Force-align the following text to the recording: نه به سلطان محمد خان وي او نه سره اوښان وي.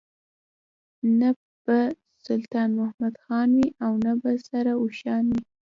نه 1.19 1.29
به 1.65 1.77
سلطان 2.25 2.69
محمد 2.79 3.15
خان 3.23 3.49
وي 3.57 3.67
او 3.85 3.91
نه 4.05 4.11
سره 4.49 4.71
اوښان 4.81 5.23
وي. 5.31 5.41